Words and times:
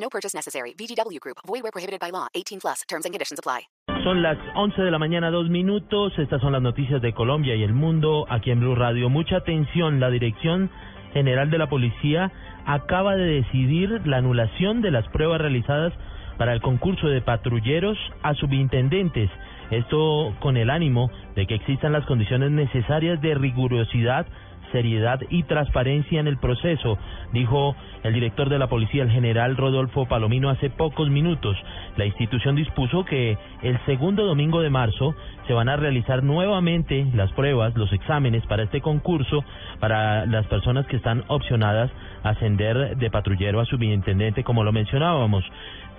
No 0.00 0.08
purchase 0.08 0.34
necessary. 0.34 0.74
VGW 0.74 1.20
Group. 1.20 1.38
Void 1.46 1.62
where 1.62 1.72
prohibited 1.72 2.00
by 2.00 2.10
law. 2.10 2.28
18 2.34 2.60
plus. 2.60 2.82
Terms 2.88 3.04
and 3.04 3.12
conditions 3.12 3.38
apply. 3.38 3.68
Son 4.04 4.22
las 4.22 4.38
11 4.54 4.80
de 4.80 4.90
la 4.90 4.98
mañana, 4.98 5.30
dos 5.30 5.50
minutos. 5.50 6.12
Estas 6.18 6.40
son 6.40 6.52
las 6.52 6.62
noticias 6.62 7.02
de 7.02 7.12
Colombia 7.12 7.54
y 7.56 7.62
el 7.62 7.72
mundo 7.74 8.26
aquí 8.30 8.50
en 8.50 8.60
Blue 8.60 8.74
Radio. 8.74 9.10
Mucha 9.10 9.36
atención. 9.38 10.00
La 10.00 10.08
Dirección 10.08 10.70
General 11.12 11.50
de 11.50 11.58
la 11.58 11.68
Policía 11.68 12.30
acaba 12.64 13.16
de 13.16 13.24
decidir 13.24 14.06
la 14.06 14.18
anulación 14.18 14.82
de 14.82 14.90
las 14.90 15.08
pruebas 15.08 15.40
realizadas 15.40 15.92
para 16.38 16.52
el 16.52 16.60
concurso 16.60 17.08
de 17.08 17.20
patrulleros 17.20 17.98
a 18.22 18.34
subintendentes. 18.34 19.30
Esto 19.70 20.34
con 20.40 20.56
el 20.56 20.70
ánimo 20.70 21.10
de 21.34 21.46
que 21.46 21.54
existan 21.54 21.92
las 21.92 22.06
condiciones 22.06 22.50
necesarias 22.50 23.20
de 23.20 23.34
rigurosidad, 23.34 24.26
seriedad 24.72 25.20
y 25.30 25.42
transparencia 25.44 26.20
en 26.20 26.26
el 26.26 26.38
proceso, 26.38 26.98
dijo 27.32 27.74
el 28.02 28.14
director 28.14 28.48
de 28.48 28.58
la 28.58 28.68
policía, 28.68 29.02
el 29.02 29.10
general 29.10 29.56
Rodolfo 29.56 30.06
Palomino, 30.06 30.50
hace 30.50 30.70
pocos 30.70 31.10
minutos. 31.10 31.56
La 31.96 32.06
institución 32.06 32.54
dispuso 32.54 33.04
que 33.04 33.36
el 33.62 33.78
segundo 33.86 34.24
domingo 34.24 34.60
de 34.60 34.70
marzo 34.70 35.14
se 35.46 35.54
van 35.54 35.68
a 35.68 35.76
realizar 35.76 36.22
nuevamente 36.22 37.06
las 37.14 37.32
pruebas, 37.32 37.76
los 37.76 37.92
exámenes 37.92 38.44
para 38.46 38.64
este 38.64 38.80
concurso, 38.80 39.44
para 39.80 40.26
las 40.26 40.46
personas 40.46 40.86
que 40.86 40.96
están 40.96 41.24
opcionadas 41.28 41.90
a 42.22 42.30
ascender 42.30 42.96
de 42.96 43.10
patrullero 43.10 43.60
a 43.60 43.64
subintendente, 43.64 44.44
como 44.44 44.64
lo 44.64 44.72
mencionábamos. 44.72 45.44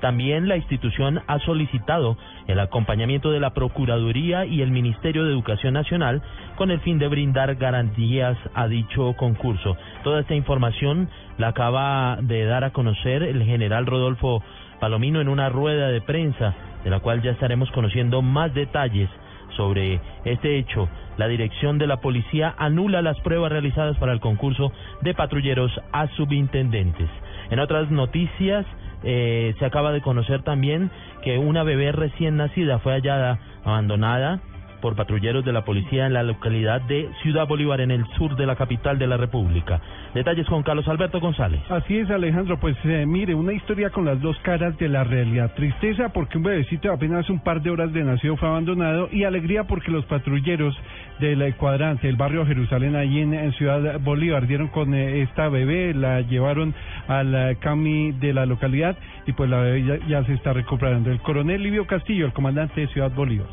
También 0.01 0.47
la 0.47 0.55
institución 0.55 1.21
ha 1.27 1.39
solicitado 1.39 2.17
el 2.47 2.59
acompañamiento 2.59 3.31
de 3.31 3.39
la 3.39 3.53
Procuraduría 3.53 4.45
y 4.45 4.61
el 4.61 4.71
Ministerio 4.71 5.25
de 5.25 5.31
Educación 5.31 5.73
Nacional 5.73 6.21
con 6.55 6.71
el 6.71 6.79
fin 6.79 6.99
de 6.99 7.07
brindar 7.07 7.55
garantías 7.55 8.37
a 8.53 8.67
dicho 8.67 9.13
concurso. 9.13 9.77
Toda 10.03 10.21
esta 10.21 10.35
información 10.35 11.09
la 11.37 11.49
acaba 11.49 12.17
de 12.21 12.45
dar 12.45 12.63
a 12.63 12.71
conocer 12.71 13.23
el 13.23 13.43
general 13.43 13.85
Rodolfo 13.85 14.43
Palomino 14.79 15.19
en 15.19 15.27
una 15.27 15.49
rueda 15.49 15.89
de 15.89 16.01
prensa, 16.01 16.53
de 16.83 16.89
la 16.89 17.01
cual 17.01 17.21
ya 17.21 17.31
estaremos 17.31 17.69
conociendo 17.71 18.21
más 18.21 18.53
detalles 18.53 19.09
sobre 19.57 19.99
este 20.23 20.57
hecho. 20.57 20.87
La 21.17 21.27
dirección 21.27 21.77
de 21.77 21.87
la 21.87 21.97
policía 21.97 22.55
anula 22.57 23.01
las 23.01 23.19
pruebas 23.19 23.51
realizadas 23.51 23.97
para 23.97 24.13
el 24.13 24.21
concurso 24.21 24.71
de 25.01 25.13
patrulleros 25.13 25.71
a 25.91 26.07
subintendentes. 26.15 27.09
En 27.49 27.59
otras 27.59 27.91
noticias, 27.91 28.65
eh, 29.03 29.55
se 29.59 29.65
acaba 29.65 29.91
de 29.91 30.01
conocer 30.01 30.43
también 30.43 30.91
que 31.23 31.37
una 31.37 31.63
bebé 31.63 31.91
recién 31.91 32.37
nacida 32.37 32.79
fue 32.79 32.93
hallada 32.93 33.39
abandonada 33.63 34.41
por 34.81 34.95
patrulleros 34.95 35.45
de 35.45 35.51
la 35.51 35.63
policía 35.63 36.05
en 36.07 36.13
la 36.13 36.23
localidad 36.23 36.81
de 36.81 37.09
Ciudad 37.21 37.47
Bolívar, 37.47 37.81
en 37.81 37.91
el 37.91 38.05
sur 38.17 38.35
de 38.35 38.45
la 38.45 38.55
capital 38.55 38.97
de 38.97 39.07
la 39.07 39.17
República. 39.17 39.81
Detalles 40.13 40.47
con 40.47 40.63
Carlos 40.63 40.87
Alberto 40.87 41.19
González. 41.19 41.61
Así 41.69 41.97
es, 41.97 42.09
Alejandro. 42.09 42.59
Pues 42.59 42.75
eh, 42.83 43.05
mire, 43.05 43.35
una 43.35 43.53
historia 43.53 43.89
con 43.89 44.05
las 44.05 44.21
dos 44.21 44.37
caras 44.39 44.77
de 44.77 44.89
la 44.89 45.03
realidad. 45.03 45.53
Tristeza 45.55 46.09
porque 46.09 46.37
un 46.37 46.43
bebecito 46.43 46.91
apenas 46.91 47.29
un 47.29 47.39
par 47.39 47.61
de 47.61 47.69
horas 47.69 47.93
de 47.93 48.03
nacido 48.03 48.35
fue 48.37 48.47
abandonado 48.47 49.09
y 49.11 49.23
alegría 49.23 49.65
porque 49.65 49.91
los 49.91 50.05
patrulleros 50.05 50.75
del 51.19 51.55
cuadrante, 51.55 52.07
del 52.07 52.15
barrio 52.15 52.45
Jerusalén, 52.45 52.95
ahí 52.95 53.19
en, 53.19 53.51
Ciudad 53.53 53.99
Bolívar, 53.99 54.47
dieron 54.47 54.67
con 54.69 54.93
eh, 54.93 55.21
esta 55.21 55.49
bebé, 55.49 55.93
la 55.93 56.21
llevaron 56.21 56.73
al 57.07 57.57
CAMI 57.59 58.13
de 58.13 58.33
la 58.33 58.45
localidad 58.45 58.97
y 59.25 59.33
pues 59.33 59.49
la 59.49 59.59
bebé 59.59 59.83
ya, 59.83 60.07
ya 60.07 60.23
se 60.25 60.33
está 60.33 60.53
recuperando. 60.53 61.11
El 61.11 61.19
coronel 61.19 61.61
Livio 61.61 61.85
Castillo, 61.85 62.25
el 62.25 62.33
comandante 62.33 62.81
de 62.81 62.87
Ciudad 62.87 63.11
Bolívar. 63.11 63.47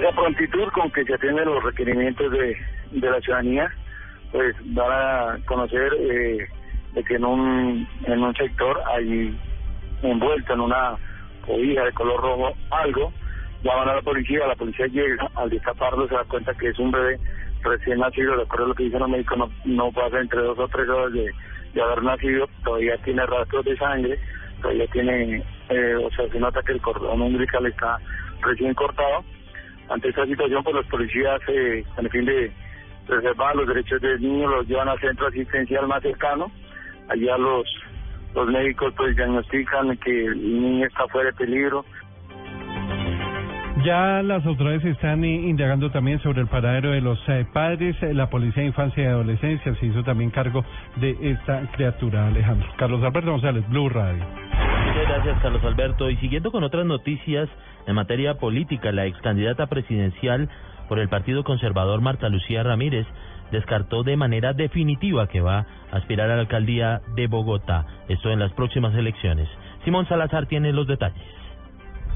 Esa 0.00 0.12
prontitud 0.12 0.66
con 0.72 0.90
que 0.92 1.04
se 1.04 1.12
atienden 1.12 1.44
los 1.44 1.62
requerimientos 1.62 2.32
de, 2.32 2.56
de 2.90 3.10
la 3.10 3.20
ciudadanía, 3.20 3.70
pues 4.32 4.56
van 4.72 4.90
a 4.90 5.38
conocer 5.44 5.92
eh, 5.98 6.48
de 6.94 7.04
que 7.04 7.16
en 7.16 7.24
un, 7.26 7.86
en 8.06 8.22
un 8.22 8.34
sector 8.34 8.80
hay 8.94 9.38
envuelto 10.02 10.54
en 10.54 10.60
una 10.60 10.96
cobija 11.44 11.84
de 11.84 11.92
color 11.92 12.18
rojo 12.18 12.54
algo, 12.70 13.12
llaman 13.62 13.90
a 13.90 13.96
la 13.96 14.00
policía, 14.00 14.46
la 14.46 14.54
policía 14.54 14.86
llega, 14.86 15.28
al 15.34 15.50
destaparlo 15.50 16.08
se 16.08 16.14
da 16.14 16.24
cuenta 16.24 16.54
que 16.54 16.68
es 16.68 16.78
un 16.78 16.92
bebé 16.92 17.20
recién 17.62 17.98
nacido, 17.98 18.38
de 18.38 18.44
acuerdo 18.44 18.64
a 18.64 18.68
lo 18.68 18.74
que 18.74 18.84
dicen 18.84 19.00
los 19.00 19.10
médicos, 19.10 19.36
no, 19.36 19.50
no 19.66 19.92
pasa 19.92 20.18
entre 20.18 20.40
dos 20.40 20.58
o 20.58 20.68
tres 20.68 20.88
horas 20.88 21.12
de, 21.12 21.30
de 21.74 21.82
haber 21.82 22.02
nacido, 22.02 22.48
todavía 22.64 22.96
tiene 23.04 23.26
rastros 23.26 23.66
de 23.66 23.76
sangre, 23.76 24.18
todavía 24.62 24.86
tiene, 24.86 25.44
eh, 25.68 25.94
o 25.96 26.10
sea, 26.12 26.26
se 26.30 26.40
nota 26.40 26.62
que 26.62 26.72
el 26.72 26.80
cordón 26.80 27.20
umbilical 27.20 27.66
está 27.66 27.98
recién 28.40 28.72
cortado, 28.72 29.22
ante 29.90 30.08
esta 30.08 30.24
situación, 30.24 30.62
pues 30.62 30.76
los 30.76 30.86
policías, 30.86 31.40
eh, 31.48 31.84
con 31.94 32.04
el 32.04 32.10
fin 32.10 32.24
de 32.24 32.52
preservar 33.06 33.56
los 33.56 33.66
derechos 33.66 34.00
del 34.00 34.20
niño, 34.20 34.48
los 34.48 34.66
llevan 34.66 34.88
al 34.88 35.00
centro 35.00 35.26
asistencial 35.26 35.86
más 35.88 36.00
cercano. 36.02 36.50
Allá 37.08 37.36
los, 37.36 37.66
los 38.34 38.48
médicos 38.48 38.94
pues 38.96 39.16
diagnostican 39.16 39.96
que 39.96 40.26
el 40.26 40.60
niño 40.60 40.86
está 40.86 41.08
fuera 41.08 41.30
de 41.30 41.36
peligro. 41.36 41.84
Ya 43.84 44.22
las 44.22 44.44
autoridades 44.44 44.84
están 44.84 45.24
indagando 45.24 45.90
también 45.90 46.20
sobre 46.20 46.42
el 46.42 46.46
paradero 46.46 46.90
de 46.90 47.00
los 47.00 47.18
eh, 47.28 47.46
padres. 47.52 47.96
Eh, 48.02 48.12
la 48.12 48.28
Policía 48.28 48.62
de 48.62 48.68
Infancia 48.68 49.02
y 49.02 49.06
Adolescencia 49.06 49.74
se 49.74 49.86
hizo 49.86 50.04
también 50.04 50.30
cargo 50.30 50.64
de 50.96 51.16
esta 51.22 51.62
criatura, 51.72 52.28
Alejandro. 52.28 52.68
Carlos 52.76 53.02
Alberto 53.02 53.32
González, 53.32 53.66
Blue 53.70 53.88
Radio. 53.88 54.22
Muchas 54.22 55.08
gracias, 55.08 55.42
Carlos 55.42 55.64
Alberto. 55.64 56.10
Y 56.10 56.16
siguiendo 56.16 56.52
con 56.52 56.62
otras 56.62 56.84
noticias 56.84 57.48
en 57.86 57.94
materia 57.94 58.34
política, 58.34 58.92
la 58.92 59.06
ex 59.06 59.18
candidata 59.20 59.66
presidencial 59.66 60.48
por 60.88 60.98
el 60.98 61.08
Partido 61.08 61.44
Conservador, 61.44 62.00
Marta 62.00 62.28
Lucía 62.28 62.62
Ramírez, 62.62 63.06
descartó 63.50 64.02
de 64.02 64.16
manera 64.16 64.52
definitiva 64.52 65.28
que 65.28 65.40
va 65.40 65.66
a 65.92 65.96
aspirar 65.96 66.30
a 66.30 66.36
la 66.36 66.42
alcaldía 66.42 67.00
de 67.14 67.26
Bogotá, 67.26 67.86
esto 68.08 68.30
en 68.30 68.38
las 68.38 68.52
próximas 68.52 68.94
elecciones. 68.94 69.48
Simón 69.84 70.06
Salazar 70.08 70.46
tiene 70.46 70.72
los 70.72 70.86
detalles. 70.86 71.39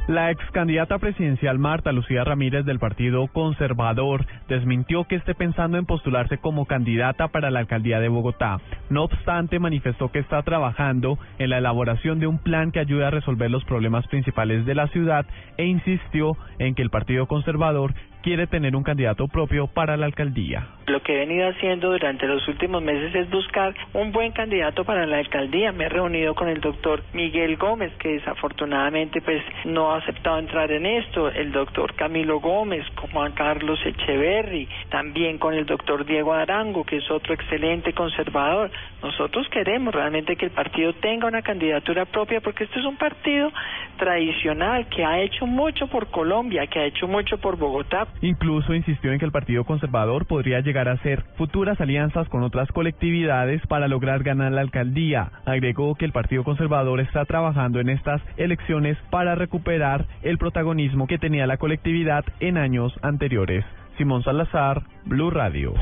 La 0.07 0.31
ex 0.31 0.45
candidata 0.51 0.99
presidencial 0.99 1.59
Marta 1.59 1.91
Lucía 1.91 2.25
Ramírez 2.25 2.67
del 2.67 2.79
Partido 2.79 3.27
Conservador 3.29 4.27
desmintió 4.49 5.05
que 5.05 5.17
esté 5.17 5.35
pensando 5.35 5.79
en 5.79 5.87
postularse 5.87 6.37
como 6.37 6.67
candidata 6.67 7.29
para 7.29 7.51
la 7.51 7.61
alcaldía 7.61 8.01
de 8.01 8.09
Bogotá. 8.09 8.59
No 8.91 9.05
obstante, 9.05 9.59
manifestó 9.59 10.13
que 10.13 10.19
está 10.19 10.43
trabajando 10.43 11.19
en 11.39 11.49
la 11.49 11.57
elaboración 11.57 12.21
de 12.21 12.27
un 12.27 12.37
plan 12.37 12.71
que 12.71 12.81
ayude 12.81 13.07
a 13.07 13.11
resolver 13.11 13.51
los 13.51 13.65
problemas 13.65 14.07
principales 14.09 14.67
de 14.67 14.75
la 14.75 14.89
ciudad 14.89 15.25
e 15.57 15.65
insistió 15.65 16.37
en 16.59 16.75
que 16.75 16.83
el 16.83 16.91
Partido 16.91 17.27
Conservador 17.27 17.95
quiere 18.25 18.47
tener 18.47 18.75
un 18.75 18.83
candidato 18.83 19.29
propio 19.29 19.67
para 19.67 19.99
la 19.99 20.07
alcaldía. 20.07 20.67
Lo 20.87 21.03
que 21.03 21.15
he 21.15 21.27
venido 21.27 21.47
haciendo 21.49 21.91
durante 21.93 22.27
los 22.27 22.47
últimos 22.49 22.83
meses 22.83 23.15
es 23.15 23.29
buscar 23.29 23.75
un 23.93 24.13
buen 24.13 24.33
candidato 24.33 24.83
para 24.85 25.07
la 25.07 25.19
alcaldía. 25.19 25.73
Me 25.73 25.85
he 25.85 25.89
reunido 25.91 26.35
con 26.35 26.49
el 26.49 26.61
doctor 26.61 27.03
Miguel 27.13 27.57
Gómez, 27.57 27.93
que 27.99 28.15
desafortunadamente 28.15 29.21
pues 29.21 29.43
no 29.67 29.93
ha 29.93 29.99
aceptado 29.99 30.39
entrar 30.39 30.73
en 30.73 30.87
esto, 30.87 31.29
el 31.29 31.53
doctor 31.53 31.95
Camilo 31.95 32.41
Gómez, 32.41 32.87
con 32.95 33.11
Juan 33.11 33.33
Carlos 33.33 33.79
Echeverry, 33.85 34.69
también 34.89 35.37
con 35.37 35.53
el 35.53 35.67
doctor 35.67 36.07
Diego 36.07 36.33
Arango, 36.33 36.85
que 36.85 36.97
es 36.97 37.11
otro 37.11 37.35
excelente 37.35 37.93
conservador. 37.93 38.71
Nosotros 39.03 39.47
queremos 39.51 39.95
realmente 39.95 40.37
que 40.37 40.47
el 40.47 40.53
partido 40.53 40.95
tenga 40.95 41.29
una 41.29 41.43
candidatura 41.43 42.07
propia 42.07 42.41
porque 42.41 42.65
este 42.65 42.81
es 42.81 42.87
un 42.87 42.97
partido 42.97 43.53
tradicional 43.99 44.89
que 44.89 45.05
ha 45.05 45.21
hecho 45.21 45.47
mucho 45.47 45.89
por 45.89 46.11
Colombia, 46.11 46.67
que 46.67 46.79
ha 46.81 46.85
hecho 46.87 47.07
mucho 47.07 47.37
por 47.39 47.57
Bogotá. 47.59 48.07
Incluso 48.21 48.75
insistió 48.75 49.13
en 49.13 49.19
que 49.19 49.25
el 49.25 49.33
Partido 49.33 49.65
Conservador 49.65 50.27
podría 50.27 50.61
llegar 50.61 50.89
a 50.89 50.93
hacer 50.93 51.25
futuras 51.37 51.81
alianzas 51.81 52.29
con 52.29 52.43
otras 52.43 52.71
colectividades 52.73 53.61
para 53.67 53.89
lograr 53.89 54.23
ganar 54.23 54.53
la 54.53 54.63
alcaldía. 54.63 55.31
Agregó 55.45 55.95
que 55.95 56.05
el 56.05 56.13
Partido 56.13 56.45
Conservador 56.45 57.01
está 57.01 57.25
trabajando 57.25 57.81
en 57.81 57.91
estas 57.91 58.23
elecciones 58.37 58.97
para 59.11 59.35
recuperar 59.35 60.07
el 60.23 60.39
protagonismo 60.39 61.07
que 61.07 61.19
tenía 61.19 61.47
la 61.47 61.59
colectividad 61.59 62.25
en 62.41 62.57
años 62.57 62.93
anteriores. 63.03 63.65
Simón 63.99 64.23
Salazar, 64.25 64.83
Blue 65.05 65.31
Radio. 65.31 65.75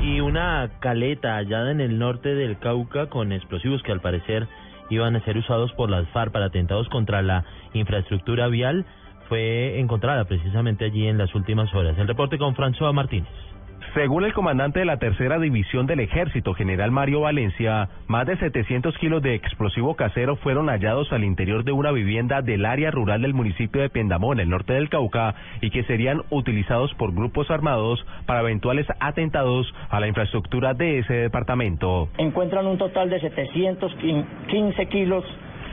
Y 0.00 0.20
una 0.20 0.68
caleta 0.80 1.36
hallada 1.36 1.70
en 1.70 1.80
el 1.80 1.98
norte 1.98 2.34
del 2.34 2.58
Cauca 2.58 3.06
con 3.06 3.32
explosivos 3.32 3.82
que 3.82 3.92
al 3.92 4.00
parecer 4.00 4.48
iban 4.90 5.16
a 5.16 5.24
ser 5.24 5.38
usados 5.38 5.72
por 5.72 5.88
las 5.88 6.08
FARC 6.08 6.32
para 6.32 6.46
atentados 6.46 6.88
contra 6.88 7.22
la 7.22 7.44
infraestructura 7.72 8.48
vial 8.48 8.84
fue 9.32 9.80
encontrada 9.80 10.26
precisamente 10.26 10.84
allí 10.84 11.08
en 11.08 11.16
las 11.16 11.34
últimas 11.34 11.74
horas. 11.74 11.96
El 11.96 12.06
reporte 12.06 12.36
con 12.36 12.54
François 12.54 12.92
Martínez. 12.92 13.30
Según 13.94 14.24
el 14.24 14.34
comandante 14.34 14.80
de 14.80 14.84
la 14.84 14.98
tercera 14.98 15.38
división 15.38 15.86
del 15.86 16.00
ejército, 16.00 16.52
general 16.52 16.90
Mario 16.90 17.20
Valencia, 17.20 17.88
más 18.08 18.26
de 18.26 18.36
700 18.36 18.94
kilos 18.98 19.22
de 19.22 19.34
explosivo 19.34 19.96
casero 19.96 20.36
fueron 20.36 20.66
hallados 20.68 21.10
al 21.12 21.24
interior 21.24 21.64
de 21.64 21.72
una 21.72 21.92
vivienda 21.92 22.42
del 22.42 22.66
área 22.66 22.90
rural 22.90 23.22
del 23.22 23.32
municipio 23.32 23.80
de 23.80 23.88
Pendamón, 23.88 24.38
el 24.38 24.50
norte 24.50 24.74
del 24.74 24.90
Cauca, 24.90 25.34
y 25.62 25.70
que 25.70 25.84
serían 25.84 26.20
utilizados 26.28 26.92
por 26.96 27.14
grupos 27.14 27.50
armados 27.50 28.04
para 28.26 28.40
eventuales 28.40 28.86
atentados 29.00 29.72
a 29.88 29.98
la 29.98 30.08
infraestructura 30.08 30.74
de 30.74 30.98
ese 30.98 31.14
departamento. 31.14 32.10
Encuentran 32.18 32.66
un 32.66 32.76
total 32.76 33.08
de 33.08 33.18
715 33.18 34.86
kilos 34.88 35.24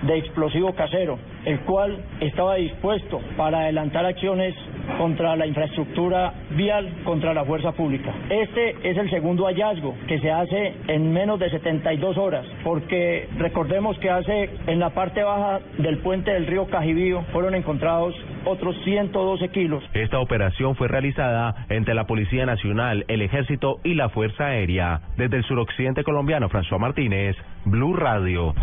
de 0.03 0.17
explosivo 0.17 0.73
casero, 0.73 1.17
el 1.45 1.59
cual 1.61 1.97
estaba 2.19 2.55
dispuesto 2.55 3.21
para 3.37 3.61
adelantar 3.61 4.05
acciones 4.05 4.55
contra 4.97 5.35
la 5.35 5.45
infraestructura 5.45 6.33
vial, 6.51 6.89
contra 7.03 7.33
la 7.33 7.45
fuerza 7.45 7.71
pública. 7.73 8.13
Este 8.29 8.75
es 8.89 8.97
el 8.97 9.09
segundo 9.09 9.45
hallazgo 9.45 9.95
que 10.07 10.19
se 10.19 10.31
hace 10.31 10.73
en 10.87 11.11
menos 11.13 11.39
de 11.39 11.49
72 11.49 12.17
horas, 12.17 12.45
porque 12.63 13.27
recordemos 13.37 13.97
que 13.99 14.09
hace 14.09 14.49
en 14.67 14.79
la 14.79 14.91
parte 14.91 15.23
baja 15.23 15.59
del 15.77 15.99
puente 15.99 16.31
del 16.31 16.47
río 16.47 16.65
Cajibío 16.67 17.23
fueron 17.31 17.55
encontrados 17.55 18.15
otros 18.45 18.75
112 18.83 19.49
kilos. 19.49 19.83
Esta 19.93 20.19
operación 20.19 20.75
fue 20.75 20.87
realizada 20.87 21.65
entre 21.69 21.93
la 21.93 22.05
Policía 22.05 22.45
Nacional, 22.45 23.05
el 23.07 23.21
Ejército 23.21 23.79
y 23.83 23.95
la 23.95 24.09
Fuerza 24.09 24.47
Aérea. 24.47 25.01
Desde 25.17 25.37
el 25.37 25.43
suroccidente 25.43 26.03
colombiano, 26.03 26.49
François 26.49 26.79
Martínez, 26.79 27.35
Blue 27.65 27.95
Radio. 27.95 28.53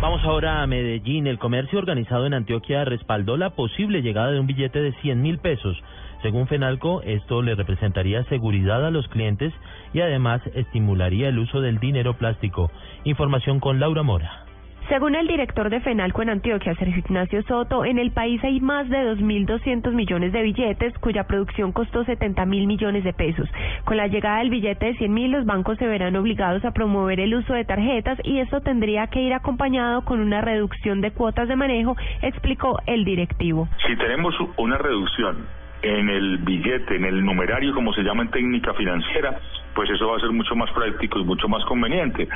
Vamos 0.00 0.22
ahora 0.24 0.62
a 0.62 0.66
Medellín. 0.66 1.26
El 1.26 1.38
comercio 1.38 1.78
organizado 1.78 2.26
en 2.26 2.34
Antioquia 2.34 2.84
respaldó 2.84 3.38
la 3.38 3.50
posible 3.50 4.02
llegada 4.02 4.30
de 4.30 4.38
un 4.38 4.46
billete 4.46 4.80
de 4.80 4.92
100 4.92 5.22
mil 5.22 5.38
pesos. 5.38 5.82
Según 6.22 6.46
Fenalco, 6.46 7.00
esto 7.02 7.40
le 7.40 7.54
representaría 7.54 8.22
seguridad 8.24 8.84
a 8.84 8.90
los 8.90 9.08
clientes 9.08 9.54
y 9.94 10.00
además 10.00 10.42
estimularía 10.54 11.28
el 11.28 11.38
uso 11.38 11.62
del 11.62 11.78
dinero 11.78 12.14
plástico. 12.14 12.70
Información 13.04 13.58
con 13.58 13.80
Laura 13.80 14.02
Mora. 14.02 14.45
Según 14.88 15.16
el 15.16 15.26
director 15.26 15.68
de 15.68 15.80
FENALCO 15.80 16.22
en 16.22 16.30
Antioquia, 16.30 16.76
Sergio 16.76 17.00
Ignacio 17.00 17.42
Soto, 17.42 17.84
en 17.84 17.98
el 17.98 18.12
país 18.12 18.42
hay 18.44 18.60
más 18.60 18.88
de 18.88 18.98
2.200 18.98 19.90
millones 19.92 20.32
de 20.32 20.42
billetes, 20.42 20.96
cuya 20.98 21.24
producción 21.24 21.72
costó 21.72 22.04
70 22.04 22.46
mil 22.46 22.68
millones 22.68 23.02
de 23.02 23.12
pesos. 23.12 23.48
Con 23.84 23.96
la 23.96 24.06
llegada 24.06 24.38
del 24.38 24.50
billete 24.50 24.86
de 24.86 24.94
100 24.94 25.12
mil, 25.12 25.32
los 25.32 25.44
bancos 25.44 25.76
se 25.78 25.88
verán 25.88 26.14
obligados 26.14 26.64
a 26.64 26.70
promover 26.70 27.18
el 27.18 27.34
uso 27.34 27.54
de 27.54 27.64
tarjetas 27.64 28.20
y 28.22 28.38
esto 28.38 28.60
tendría 28.60 29.08
que 29.08 29.20
ir 29.22 29.34
acompañado 29.34 30.04
con 30.04 30.20
una 30.20 30.40
reducción 30.40 31.00
de 31.00 31.10
cuotas 31.10 31.48
de 31.48 31.56
manejo, 31.56 31.96
explicó 32.22 32.78
el 32.86 33.04
directivo. 33.04 33.68
Si 33.88 33.96
tenemos 33.96 34.36
una 34.56 34.78
reducción 34.78 35.46
en 35.82 36.08
el 36.08 36.38
billete, 36.38 36.94
en 36.94 37.06
el 37.06 37.24
numerario, 37.24 37.74
como 37.74 37.92
se 37.92 38.02
llama 38.02 38.22
en 38.22 38.30
técnica 38.30 38.72
financiera, 38.74 39.40
pues 39.74 39.90
eso 39.90 40.08
va 40.08 40.16
a 40.16 40.20
ser 40.20 40.30
mucho 40.30 40.54
más 40.54 40.70
práctico 40.70 41.18
y 41.18 41.24
mucho 41.24 41.48
más 41.48 41.64
conveniente. 41.64 42.28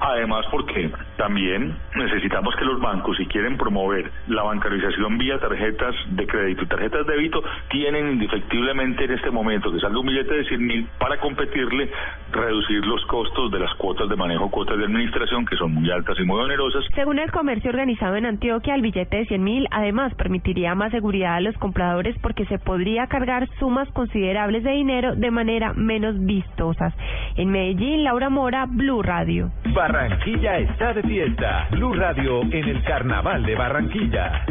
Además, 0.00 0.44
porque 0.50 0.90
también 1.16 1.76
necesitamos 1.94 2.54
que 2.56 2.64
los 2.64 2.80
bancos, 2.80 3.16
si 3.16 3.26
quieren 3.26 3.56
promover 3.56 4.10
la 4.28 4.42
bancarización 4.42 5.18
vía 5.18 5.38
tarjetas 5.38 5.94
de 6.08 6.26
crédito 6.26 6.62
y 6.62 6.66
tarjetas 6.66 7.06
de 7.06 7.12
débito, 7.14 7.42
tienen 7.70 8.12
indefectiblemente 8.12 9.04
en 9.04 9.12
este 9.12 9.30
momento 9.30 9.72
que 9.72 9.80
salga 9.80 9.98
un 9.98 10.06
billete 10.06 10.34
de 10.34 10.44
100 10.44 10.66
mil 10.66 10.88
para 10.98 11.18
competirle, 11.18 11.90
reducir 12.32 12.84
los 12.86 13.04
costos 13.06 13.50
de 13.52 13.60
las 13.60 13.72
cuotas 13.74 14.08
de 14.08 14.16
manejo, 14.16 14.50
cuotas 14.50 14.78
de 14.78 14.84
administración, 14.84 15.46
que 15.46 15.56
son 15.56 15.72
muy 15.72 15.90
altas 15.90 16.18
y 16.18 16.24
muy 16.24 16.40
onerosas. 16.40 16.84
Según 16.94 17.18
el 17.18 17.30
comercio 17.30 17.70
organizado 17.70 18.16
en 18.16 18.26
Antioquia, 18.26 18.74
el 18.74 18.82
billete 18.82 19.18
de 19.18 19.26
100 19.26 19.42
mil 19.42 19.68
además 19.70 20.14
permitiría 20.14 20.74
más 20.74 20.90
seguridad 20.90 21.36
a 21.36 21.40
los 21.40 21.56
compradores 21.58 22.16
porque 22.20 22.46
se 22.46 22.58
podría 22.58 23.06
cargar 23.06 23.48
sumas 23.58 23.88
considerables 23.92 24.64
de 24.64 24.72
dinero 24.72 25.14
de 25.14 25.30
manera 25.30 25.72
menos 25.74 26.16
vistosa. 26.24 26.94
En 27.36 27.50
Medellín, 27.50 28.04
Laura 28.04 28.28
Mora, 28.28 28.66
Blue 28.68 29.02
Radio. 29.02 29.50
Barranquilla 29.86 30.56
está 30.60 30.94
de 30.94 31.02
fiesta. 31.02 31.68
Blue 31.70 31.92
Radio 31.92 32.40
en 32.44 32.68
el 32.70 32.82
Carnaval 32.84 33.44
de 33.44 33.54
Barranquilla. 33.54 34.46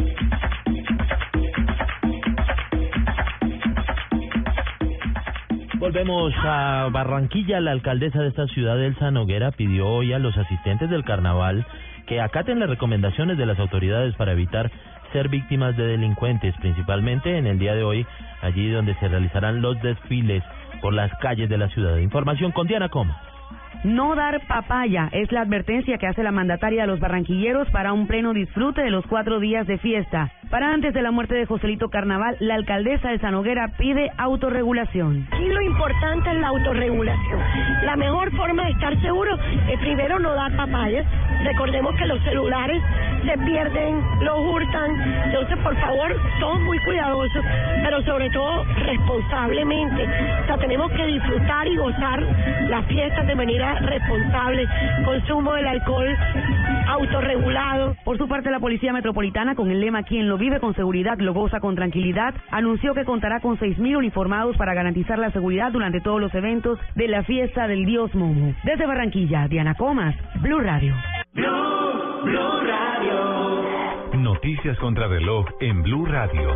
Volvemos 5.79 6.31
a 6.37 6.87
Barranquilla. 6.91 7.59
La 7.61 7.71
alcaldesa 7.71 8.21
de 8.21 8.27
esta 8.27 8.45
ciudad, 8.45 8.79
Elsa 8.79 9.09
Noguera, 9.09 9.49
pidió 9.49 9.87
hoy 9.87 10.13
a 10.13 10.19
los 10.19 10.37
asistentes 10.37 10.87
del 10.91 11.03
carnaval 11.03 11.65
que 12.05 12.21
acaten 12.21 12.59
las 12.59 12.69
recomendaciones 12.69 13.35
de 13.35 13.47
las 13.47 13.57
autoridades 13.57 14.13
para 14.13 14.33
evitar 14.33 14.69
ser 15.13 15.29
víctimas 15.29 15.75
de 15.75 15.87
delincuentes, 15.87 16.53
principalmente 16.61 17.39
en 17.39 17.47
el 17.47 17.57
día 17.57 17.73
de 17.73 17.83
hoy, 17.83 18.05
allí 18.43 18.69
donde 18.69 18.93
se 18.99 19.07
realizarán 19.07 19.63
los 19.63 19.81
desfiles 19.81 20.43
por 20.79 20.93
las 20.93 21.11
calles 21.17 21.49
de 21.49 21.57
la 21.57 21.69
ciudad. 21.69 21.97
Información 21.97 22.51
con 22.51 22.67
Diana 22.67 22.89
Coma. 22.89 23.32
No 23.83 24.15
dar 24.15 24.39
papaya 24.47 25.09
es 25.11 25.29
la 25.33 25.41
advertencia 25.41 25.97
que 25.97 26.07
hace 26.07 26.23
la 26.23 26.31
mandataria 26.31 26.83
a 26.83 26.87
los 26.87 27.01
barranquilleros 27.01 27.69
para 27.69 27.91
un 27.91 28.07
pleno 28.07 28.31
disfrute 28.31 28.81
de 28.81 28.89
los 28.89 29.05
cuatro 29.07 29.41
días 29.41 29.67
de 29.67 29.77
fiesta. 29.77 30.31
Para 30.49 30.71
antes 30.71 30.93
de 30.93 31.01
la 31.01 31.11
muerte 31.11 31.35
de 31.35 31.45
Joselito 31.45 31.89
Carnaval, 31.89 32.37
la 32.39 32.55
alcaldesa 32.55 33.09
de 33.09 33.19
Sanoguera 33.19 33.73
pide 33.77 34.09
autorregulación. 34.17 35.27
Y 35.37 35.49
lo 35.49 35.61
importante 35.63 36.31
es 36.31 36.39
la 36.39 36.47
autorregulación. 36.47 37.39
La 37.83 37.97
mejor 37.97 38.31
forma 38.37 38.63
de 38.63 38.71
estar 38.71 39.01
seguro 39.01 39.37
es 39.69 39.79
primero 39.79 40.17
no 40.17 40.33
dar 40.33 40.55
papayas. 40.55 41.05
Recordemos 41.43 41.95
que 41.95 42.05
los 42.05 42.21
celulares 42.23 42.81
se 43.25 43.37
pierden, 43.39 44.01
los 44.21 44.39
hurtan. 44.39 44.91
Entonces, 45.25 45.57
por 45.59 45.75
favor, 45.77 46.15
todos 46.39 46.59
muy 46.61 46.79
cuidadosos, 46.79 47.43
pero 47.83 48.01
sobre 48.03 48.29
todo 48.29 48.63
responsablemente. 48.63 50.03
O 50.43 50.45
sea, 50.45 50.57
tenemos 50.57 50.91
que 50.91 51.05
disfrutar 51.05 51.67
y 51.67 51.75
gozar 51.75 52.21
las 52.69 52.85
fiestas 52.85 53.27
de 53.27 53.35
manera 53.35 53.75
responsable. 53.79 54.67
Consumo 55.05 55.53
del 55.53 55.67
alcohol 55.67 56.17
autorregulado. 56.87 57.95
Por 58.03 58.17
su 58.17 58.27
parte, 58.27 58.51
la 58.51 58.59
Policía 58.59 58.93
Metropolitana, 58.93 59.55
con 59.55 59.69
el 59.69 59.79
lema 59.79 60.03
Quien 60.03 60.27
lo 60.27 60.37
vive 60.37 60.59
con 60.59 60.75
seguridad, 60.75 61.17
lo 61.19 61.33
goza 61.33 61.59
con 61.59 61.75
tranquilidad, 61.75 62.33
anunció 62.51 62.93
que 62.93 63.05
contará 63.05 63.39
con 63.39 63.57
6.000 63.57 63.97
uniformados 63.97 64.57
para 64.57 64.73
garantizar 64.73 65.19
la 65.19 65.31
seguridad 65.31 65.71
durante 65.71 66.01
todos 66.01 66.21
los 66.21 66.33
eventos 66.33 66.79
de 66.95 67.07
la 67.07 67.23
fiesta 67.23 67.67
del 67.67 67.85
Dios 67.85 68.13
Momo. 68.15 68.53
Desde 68.63 68.85
Barranquilla, 68.85 69.47
Diana 69.47 69.75
Comas, 69.75 70.15
Blue 70.41 70.59
Radio. 70.59 70.93
Blue, 72.23 72.61
Radio. 72.61 74.19
Noticias 74.19 74.77
contra 74.79 75.07
reloj 75.07 75.45
en 75.59 75.83
Blue 75.83 76.05
Radio. 76.05 76.55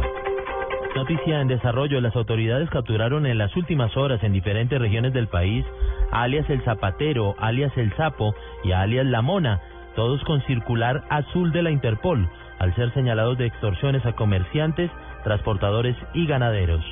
Noticia 0.95 1.41
en 1.41 1.47
desarrollo. 1.47 1.99
Las 1.99 2.15
autoridades 2.15 2.69
capturaron 2.69 3.25
en 3.25 3.37
las 3.37 3.55
últimas 3.55 3.95
horas 3.97 4.23
en 4.23 4.31
diferentes 4.31 4.79
regiones 4.79 5.13
del 5.13 5.27
país 5.27 5.65
alias 6.11 6.49
el 6.49 6.61
Zapatero, 6.63 7.35
alias 7.39 7.71
el 7.75 7.93
Sapo 7.95 8.33
y 8.63 8.71
alias 8.71 9.05
la 9.05 9.21
Mona, 9.21 9.59
todos 9.95 10.23
con 10.23 10.41
circular 10.43 11.03
azul 11.09 11.51
de 11.51 11.63
la 11.63 11.71
Interpol, 11.71 12.29
al 12.59 12.73
ser 12.75 12.93
señalados 12.93 13.37
de 13.37 13.47
extorsiones 13.47 14.05
a 14.05 14.13
comerciantes, 14.13 14.89
transportadores 15.23 15.95
y 16.13 16.27
ganaderos. 16.27 16.85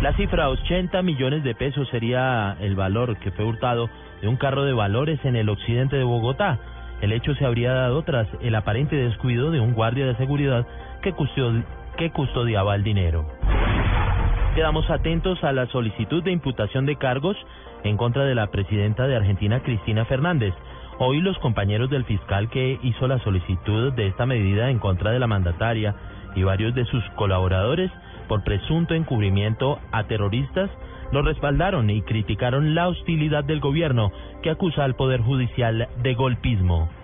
La 0.00 0.12
cifra 0.14 0.48
80 0.48 1.02
millones 1.02 1.44
de 1.44 1.54
pesos 1.54 1.88
sería 1.90 2.56
el 2.60 2.74
valor 2.74 3.16
que 3.18 3.30
fue 3.32 3.44
hurtado 3.44 3.88
de 4.20 4.28
un 4.28 4.36
carro 4.36 4.64
de 4.64 4.72
valores 4.72 5.24
en 5.24 5.36
el 5.36 5.48
occidente 5.48 5.96
de 5.96 6.04
Bogotá. 6.04 6.58
El 7.02 7.10
hecho 7.10 7.34
se 7.34 7.44
habría 7.44 7.72
dado 7.72 8.02
tras 8.04 8.28
el 8.40 8.54
aparente 8.54 8.94
descuido 8.94 9.50
de 9.50 9.58
un 9.58 9.74
guardia 9.74 10.06
de 10.06 10.14
seguridad 10.14 10.64
que, 11.02 11.12
custodiaba 12.12 12.76
el 12.76 12.84
dinero. 12.84 13.26
Quedamos 14.54 14.88
atentos 14.88 15.42
a 15.42 15.50
la 15.50 15.66
solicitud 15.66 16.22
de 16.22 16.30
imputación 16.30 16.86
de 16.86 16.94
cargos 16.94 17.36
en 17.82 17.96
contra 17.96 18.24
de 18.24 18.36
la 18.36 18.52
presidenta 18.52 19.08
de 19.08 19.16
Argentina, 19.16 19.60
Cristina 19.64 20.04
Fernández. 20.04 20.54
Hoy 21.00 21.20
los 21.20 21.36
compañeros 21.40 21.90
del 21.90 22.04
fiscal 22.04 22.48
que 22.50 22.78
hizo 22.84 23.08
la 23.08 23.18
solicitud 23.18 23.92
de 23.94 24.06
esta 24.06 24.24
medida 24.24 24.70
en 24.70 24.78
contra 24.78 25.10
de 25.10 25.18
la 25.18 25.26
mandataria 25.26 25.96
y 26.36 26.44
varios 26.44 26.72
de 26.72 26.84
sus 26.84 27.02
colaboradores 27.16 27.90
por 28.28 28.44
presunto 28.44 28.94
encubrimiento 28.94 29.80
a 29.90 30.04
terroristas 30.04 30.70
lo 31.12 31.22
respaldaron 31.22 31.90
y 31.90 32.02
criticaron 32.02 32.74
la 32.74 32.88
hostilidad 32.88 33.44
del 33.44 33.60
gobierno 33.60 34.10
que 34.42 34.50
acusa 34.50 34.84
al 34.84 34.96
Poder 34.96 35.20
Judicial 35.20 35.88
de 36.02 36.14
golpismo. 36.14 37.01